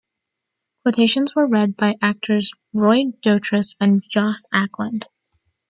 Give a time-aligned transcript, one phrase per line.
[0.83, 5.05] Quotations were read by actors Roy Dotrice and Joss Ackland.